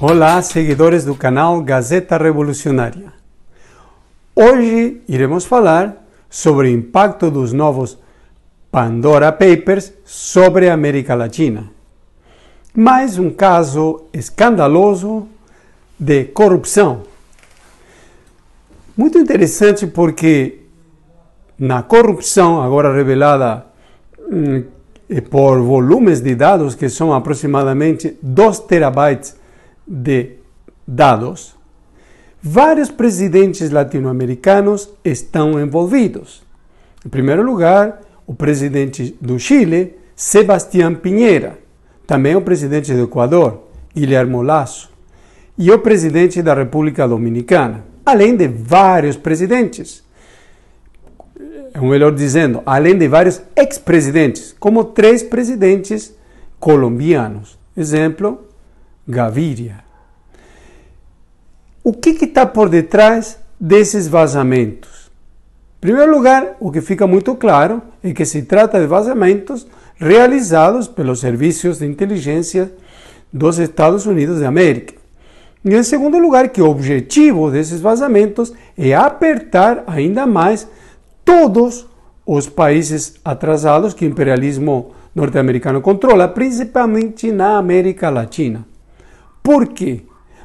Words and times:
Olá, 0.00 0.40
seguidores 0.42 1.04
do 1.04 1.16
canal 1.16 1.60
Gazeta 1.60 2.16
Revolucionária. 2.16 3.12
Hoje 4.32 5.02
iremos 5.08 5.44
falar 5.44 6.06
sobre 6.30 6.68
o 6.68 6.70
impacto 6.70 7.28
dos 7.32 7.52
novos 7.52 7.98
Pandora 8.70 9.32
Papers 9.32 9.92
sobre 10.04 10.68
a 10.68 10.74
América 10.74 11.16
Latina. 11.16 11.68
Mais 12.72 13.18
um 13.18 13.28
caso 13.28 14.04
escandaloso 14.12 15.26
de 15.98 16.26
corrupção. 16.26 17.02
Muito 18.96 19.18
interessante 19.18 19.84
porque 19.84 20.60
na 21.58 21.82
corrupção, 21.82 22.62
agora 22.62 22.94
revelada 22.94 23.66
hum, 24.30 24.62
por 25.28 25.60
volumes 25.60 26.20
de 26.20 26.36
dados 26.36 26.76
que 26.76 26.88
são 26.88 27.12
aproximadamente 27.12 28.16
2 28.22 28.60
terabytes 28.60 29.37
de 29.88 30.32
dados, 30.86 31.56
vários 32.42 32.90
presidentes 32.90 33.70
latino-americanos 33.70 34.90
estão 35.04 35.60
envolvidos. 35.60 36.42
Em 37.04 37.08
primeiro 37.08 37.42
lugar, 37.42 38.00
o 38.26 38.34
presidente 38.34 39.16
do 39.20 39.38
Chile, 39.38 39.96
Sebastián 40.14 40.94
Piñera, 40.94 41.58
também 42.06 42.36
o 42.36 42.42
presidente 42.42 42.92
do 42.92 43.04
Equador, 43.04 43.64
Guilherme 43.94 44.42
Lasso, 44.42 44.90
e 45.56 45.70
o 45.70 45.78
presidente 45.78 46.42
da 46.42 46.54
República 46.54 47.08
Dominicana, 47.08 47.84
além 48.04 48.36
de 48.36 48.46
vários 48.46 49.16
presidentes. 49.16 50.04
Ou 51.80 51.88
melhor 51.88 52.12
dizendo, 52.14 52.62
além 52.64 52.96
de 52.96 53.08
vários 53.08 53.40
ex-presidentes, 53.56 54.54
como 54.58 54.84
três 54.84 55.22
presidentes 55.22 56.14
colombianos. 56.58 57.58
Exemplo, 57.76 58.47
Gaviria. 59.08 59.82
O 61.82 61.94
que 61.94 62.10
está 62.10 62.44
por 62.44 62.68
detrás 62.68 63.38
desses 63.58 64.06
vazamentos? 64.06 65.10
Em 65.78 65.80
primeiro 65.80 66.12
lugar, 66.12 66.56
o 66.60 66.70
que 66.70 66.82
fica 66.82 67.06
muito 67.06 67.34
claro 67.34 67.80
é 68.04 68.12
que 68.12 68.26
se 68.26 68.42
trata 68.42 68.78
de 68.78 68.86
vazamentos 68.86 69.66
realizados 69.96 70.86
pelos 70.86 71.20
serviços 71.20 71.78
de 71.78 71.86
inteligência 71.86 72.70
dos 73.32 73.58
Estados 73.58 74.04
Unidos 74.04 74.40
da 74.40 74.48
América. 74.48 74.92
E 75.64 75.74
em 75.74 75.82
segundo 75.82 76.18
lugar, 76.18 76.50
que 76.50 76.60
o 76.60 76.68
objetivo 76.68 77.50
desses 77.50 77.80
vazamentos 77.80 78.52
é 78.76 78.94
apertar 78.94 79.84
ainda 79.86 80.26
mais 80.26 80.68
todos 81.24 81.86
os 82.26 82.46
países 82.46 83.14
atrasados 83.24 83.94
que 83.94 84.04
o 84.04 84.08
imperialismo 84.08 84.90
norte-americano 85.14 85.80
controla, 85.80 86.28
principalmente 86.28 87.32
na 87.32 87.56
América 87.56 88.10
Latina. 88.10 88.66
Por 89.42 89.68
quê? 89.68 90.02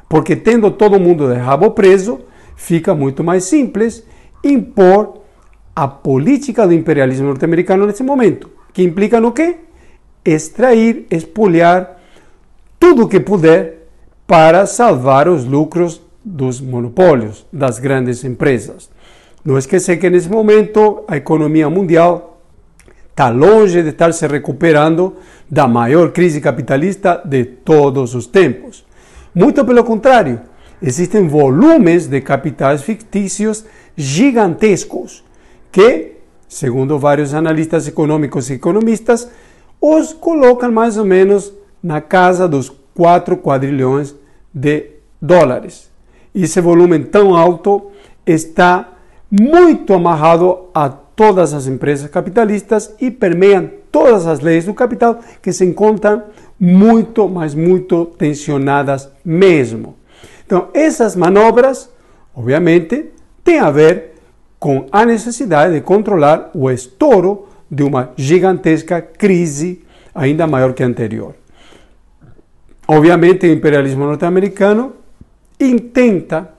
Porque 0.08 0.36
tendo 0.36 0.70
todo 0.70 1.00
mundo 1.00 1.28
de 1.28 1.38
rabo 1.38 1.70
preso, 1.70 2.20
fica 2.56 2.94
muito 2.94 3.24
mais 3.24 3.44
simples 3.44 4.04
impor 4.42 5.20
a 5.74 5.88
política 5.88 6.66
do 6.66 6.72
imperialismo 6.72 7.26
norte-americano 7.28 7.86
nesse 7.86 8.02
momento, 8.02 8.48
que 8.72 8.82
implica 8.82 9.20
no 9.20 9.32
quê? 9.32 9.56
Extrair, 10.24 11.06
espolhar 11.10 12.00
tudo 12.78 13.08
que 13.08 13.18
puder 13.18 13.88
para 14.26 14.66
salvar 14.66 15.28
os 15.28 15.44
lucros 15.44 16.00
dos 16.24 16.60
monopólios, 16.60 17.46
das 17.52 17.78
grandes 17.78 18.24
empresas. 18.24 18.90
Não 19.44 19.58
esquecer 19.58 19.98
que 19.98 20.08
nesse 20.08 20.30
momento 20.30 21.04
a 21.06 21.16
economia 21.16 21.68
mundial 21.68 22.33
está 23.14 23.28
longe 23.28 23.80
de 23.80 23.90
estar 23.90 24.12
se 24.12 24.26
recuperando 24.26 25.14
da 25.48 25.68
maior 25.68 26.10
crise 26.10 26.40
capitalista 26.40 27.22
de 27.24 27.44
todos 27.44 28.12
os 28.12 28.26
tempos. 28.26 28.84
Muito 29.32 29.64
pelo 29.64 29.84
contrário, 29.84 30.40
existem 30.82 31.28
volumes 31.28 32.08
de 32.08 32.20
capitais 32.20 32.82
fictícios 32.82 33.64
gigantescos 33.96 35.24
que, 35.70 36.16
segundo 36.48 36.98
vários 36.98 37.34
analistas 37.34 37.86
econômicos 37.86 38.50
e 38.50 38.54
economistas, 38.54 39.30
os 39.80 40.12
colocam 40.12 40.72
mais 40.72 40.98
ou 40.98 41.04
menos 41.04 41.52
na 41.80 42.00
casa 42.00 42.48
dos 42.48 42.68
4 42.96 43.36
quadrilhões 43.36 44.12
de 44.52 44.90
dólares. 45.22 45.88
Esse 46.34 46.60
volume 46.60 46.98
tão 46.98 47.36
alto 47.36 47.92
está 48.26 48.88
muito 49.30 49.94
amarrado 49.94 50.66
a 50.74 51.03
todas 51.16 51.54
as 51.54 51.66
empresas 51.66 52.10
capitalistas 52.10 52.94
e 53.00 53.10
permeiam 53.10 53.70
todas 53.90 54.26
as 54.26 54.40
leis 54.40 54.64
do 54.64 54.74
capital 54.74 55.20
que 55.40 55.52
se 55.52 55.64
encontram 55.64 56.24
muito, 56.58 57.28
mas 57.28 57.54
muito 57.54 58.06
tensionadas 58.06 59.08
mesmo. 59.24 59.96
Então, 60.46 60.68
essas 60.74 61.16
manobras, 61.16 61.88
obviamente, 62.34 63.10
têm 63.42 63.58
a 63.58 63.70
ver 63.70 64.14
com 64.58 64.86
a 64.90 65.04
necessidade 65.04 65.74
de 65.74 65.80
controlar 65.80 66.50
o 66.54 66.70
estouro 66.70 67.48
de 67.70 67.82
uma 67.82 68.10
gigantesca 68.16 69.00
crise 69.00 69.84
ainda 70.14 70.46
maior 70.46 70.72
que 70.72 70.82
a 70.82 70.86
anterior. 70.86 71.34
Obviamente, 72.86 73.46
o 73.46 73.52
imperialismo 73.52 74.04
norte-americano 74.04 74.92
intenta, 75.58 76.50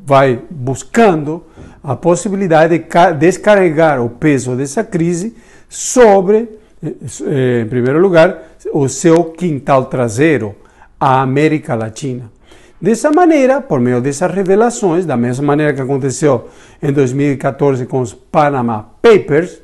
vai 0.00 0.42
buscando 0.50 1.44
a 1.82 1.96
possibilidade 1.96 2.78
de 2.78 3.12
descarregar 3.18 4.02
o 4.02 4.08
peso 4.08 4.56
dessa 4.56 4.82
crise 4.84 5.34
sobre 5.68 6.48
eh, 6.82 7.62
em 7.62 7.68
primeiro 7.68 8.00
lugar, 8.00 8.42
o 8.72 8.88
seu 8.88 9.24
quintal 9.24 9.86
traseiro, 9.86 10.54
a 10.98 11.20
América 11.20 11.74
Latina. 11.74 12.30
Dessa 12.80 13.10
maneira, 13.10 13.60
por 13.60 13.80
meio 13.80 14.00
dessas 14.00 14.32
revelações, 14.32 15.04
da 15.04 15.16
mesma 15.16 15.44
maneira 15.44 15.74
que 15.74 15.82
aconteceu 15.82 16.48
em 16.80 16.92
2014 16.92 17.86
com 17.86 18.00
os 18.00 18.14
Panama 18.14 18.90
Papers, 19.02 19.60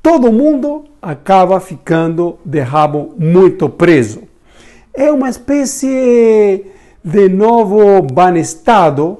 todo 0.00 0.30
mundo 0.30 0.84
acaba 1.02 1.58
ficando 1.58 2.38
de 2.44 2.60
rabo 2.60 3.12
muito 3.18 3.68
preso. 3.68 4.22
É 4.94 5.10
uma 5.10 5.28
espécie 5.28 6.64
de 7.02 7.28
novo 7.28 8.00
banestado, 8.02 9.18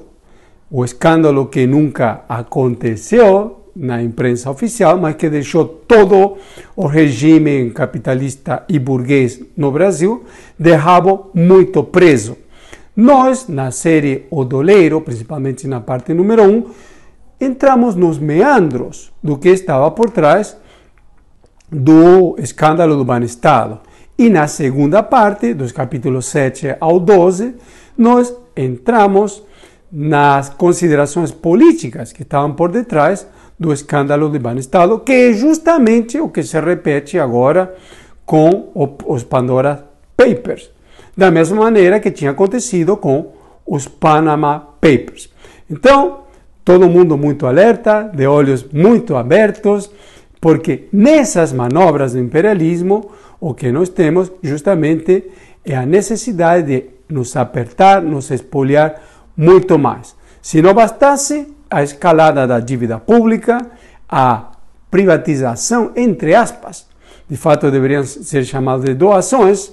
o 0.71 0.85
escândalo 0.85 1.47
que 1.47 1.67
nunca 1.67 2.23
aconteceu, 2.29 3.57
na 3.75 4.01
imprensa 4.01 4.49
oficial, 4.49 4.97
mas 4.97 5.15
que 5.15 5.29
deixou 5.29 5.65
todo 5.65 6.37
o 6.75 6.87
regime 6.87 7.71
capitalista 7.71 8.63
e 8.67 8.77
burguês 8.77 9.41
no 9.55 9.71
Brasil 9.71 10.25
de 10.57 10.73
rabo 10.73 11.31
muito 11.33 11.83
preso. 11.83 12.37
Nós, 12.95 13.47
na 13.47 13.71
série 13.71 14.25
O 14.29 14.43
Doleiro, 14.43 14.99
principalmente 15.01 15.67
na 15.67 15.79
parte 15.79 16.13
número 16.13 16.43
1, 16.43 16.47
um, 16.47 16.65
entramos 17.39 17.95
nos 17.95 18.19
meandros 18.19 19.11
do 19.23 19.37
que 19.37 19.49
estava 19.49 19.89
por 19.89 20.09
trás 20.09 20.57
do 21.71 22.35
escândalo 22.37 22.97
do 22.97 23.05
Banestado. 23.05 23.79
E 24.17 24.29
na 24.29 24.47
segunda 24.47 25.01
parte, 25.01 25.53
dos 25.53 25.71
capítulos 25.71 26.25
7 26.25 26.75
ao 26.79 26.99
12, 26.99 27.55
nós 27.97 28.35
entramos 28.55 29.41
nas 29.91 30.49
considerações 30.49 31.31
políticas 31.31 32.13
que 32.13 32.21
estavam 32.21 32.53
por 32.53 32.71
detrás 32.71 33.27
do 33.59 33.73
escândalo 33.73 34.29
de 34.29 34.39
Banestado, 34.39 34.99
que 34.99 35.11
é 35.11 35.33
justamente 35.33 36.19
o 36.19 36.29
que 36.29 36.41
se 36.41 36.59
repete 36.59 37.19
agora 37.19 37.75
com 38.25 38.71
os 39.05 39.23
Pandora 39.23 39.85
Papers, 40.15 40.71
da 41.15 41.29
mesma 41.29 41.57
maneira 41.63 41.99
que 41.99 42.09
tinha 42.09 42.31
acontecido 42.31 42.95
com 42.95 43.33
os 43.65 43.87
Panama 43.87 44.59
Papers. 44.79 45.29
Então, 45.69 46.21
todo 46.63 46.89
mundo 46.89 47.17
muito 47.17 47.45
alerta, 47.45 48.09
de 48.13 48.25
olhos 48.25 48.65
muito 48.71 49.15
abertos, 49.15 49.91
porque 50.39 50.87
nessas 50.91 51.53
manobras 51.53 52.13
do 52.13 52.19
imperialismo, 52.19 53.11
o 53.39 53.53
que 53.53 53.71
nós 53.71 53.89
temos 53.89 54.31
justamente 54.41 55.29
é 55.63 55.75
a 55.75 55.85
necessidade 55.85 56.65
de 56.65 56.85
nos 57.09 57.35
apertar, 57.35 58.01
nos 58.01 58.31
espoliar 58.31 59.10
muito 59.35 59.77
mais. 59.77 60.15
Se 60.41 60.61
não 60.61 60.73
bastasse, 60.73 61.47
a 61.69 61.81
escalada 61.81 62.45
da 62.45 62.59
dívida 62.59 62.99
pública, 62.99 63.57
a 64.09 64.51
privatização, 64.89 65.91
entre 65.95 66.35
aspas, 66.35 66.85
de 67.29 67.37
fato 67.37 67.71
deveriam 67.71 68.03
ser 68.03 68.43
chamadas 68.43 68.83
de 68.83 68.93
doações, 68.93 69.71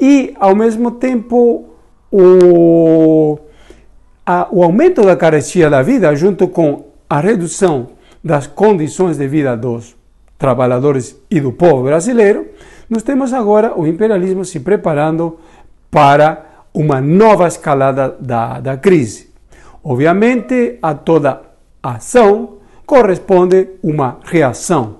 e 0.00 0.34
ao 0.40 0.54
mesmo 0.54 0.92
tempo 0.92 1.68
o, 2.10 3.38
a, 4.24 4.48
o 4.50 4.62
aumento 4.62 5.02
da 5.02 5.16
carestia 5.16 5.68
da 5.68 5.82
vida, 5.82 6.14
junto 6.14 6.48
com 6.48 6.86
a 7.10 7.20
redução 7.20 7.90
das 8.24 8.46
condições 8.46 9.18
de 9.18 9.28
vida 9.28 9.54
dos 9.54 9.94
trabalhadores 10.38 11.14
e 11.30 11.40
do 11.40 11.52
povo 11.52 11.82
brasileiro, 11.82 12.46
nós 12.88 13.02
temos 13.02 13.34
agora 13.34 13.78
o 13.78 13.86
imperialismo 13.86 14.44
se 14.46 14.60
preparando 14.60 15.38
para 15.90 16.47
uma 16.72 17.00
nova 17.00 17.46
escalada 17.46 18.16
da, 18.20 18.60
da 18.60 18.76
crise. 18.76 19.30
Obviamente, 19.82 20.78
a 20.82 20.94
toda 20.94 21.42
ação 21.82 22.58
corresponde 22.84 23.68
uma 23.82 24.18
reação. 24.24 24.96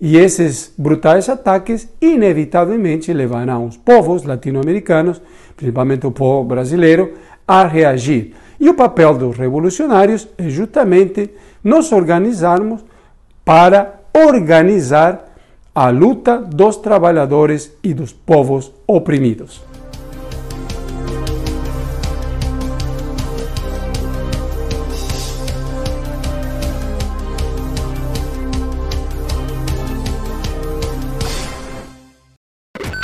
E 0.00 0.16
esses 0.16 0.72
brutais 0.78 1.28
ataques, 1.28 1.88
inevitavelmente, 2.00 3.12
levarão 3.12 3.66
os 3.66 3.76
povos 3.76 4.24
latino-americanos, 4.24 5.20
principalmente 5.56 6.06
o 6.06 6.10
povo 6.10 6.48
brasileiro, 6.48 7.14
a 7.46 7.66
reagir. 7.66 8.34
E 8.58 8.68
o 8.68 8.74
papel 8.74 9.16
dos 9.16 9.36
revolucionários 9.36 10.26
é 10.38 10.48
justamente 10.48 11.30
nos 11.62 11.92
organizarmos 11.92 12.82
para 13.44 14.00
organizar 14.14 15.26
a 15.74 15.90
luta 15.90 16.38
dos 16.38 16.76
trabalhadores 16.76 17.72
e 17.82 17.92
dos 17.94 18.12
povos 18.12 18.72
oprimidos. 18.86 19.69